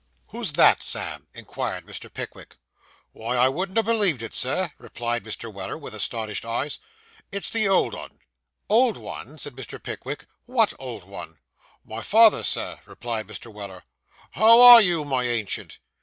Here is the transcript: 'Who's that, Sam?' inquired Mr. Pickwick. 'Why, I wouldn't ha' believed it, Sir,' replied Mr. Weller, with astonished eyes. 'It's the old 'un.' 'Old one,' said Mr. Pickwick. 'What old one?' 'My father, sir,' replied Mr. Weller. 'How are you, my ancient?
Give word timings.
'Who's 0.29 0.53
that, 0.53 0.81
Sam?' 0.81 1.27
inquired 1.31 1.85
Mr. 1.85 2.11
Pickwick. 2.11 2.57
'Why, 3.11 3.35
I 3.35 3.49
wouldn't 3.49 3.77
ha' 3.77 3.85
believed 3.85 4.23
it, 4.23 4.33
Sir,' 4.33 4.71
replied 4.79 5.23
Mr. 5.23 5.53
Weller, 5.53 5.77
with 5.77 5.93
astonished 5.93 6.43
eyes. 6.43 6.79
'It's 7.31 7.51
the 7.51 7.67
old 7.67 7.93
'un.' 7.93 8.17
'Old 8.67 8.97
one,' 8.97 9.37
said 9.37 9.53
Mr. 9.55 9.77
Pickwick. 9.83 10.25
'What 10.47 10.73
old 10.79 11.03
one?' 11.03 11.37
'My 11.85 12.01
father, 12.01 12.41
sir,' 12.41 12.79
replied 12.87 13.27
Mr. 13.27 13.53
Weller. 13.53 13.83
'How 14.31 14.59
are 14.59 14.81
you, 14.81 15.05
my 15.05 15.25
ancient? 15.25 15.77